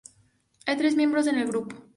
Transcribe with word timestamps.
Hay 0.65 0.77
tres 0.77 0.95
miembros 0.95 1.27
en 1.27 1.37
el 1.37 1.45
grupo. 1.45 1.75